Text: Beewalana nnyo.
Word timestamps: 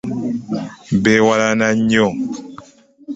Beewalana 1.03 1.67
nnyo. 1.77 2.07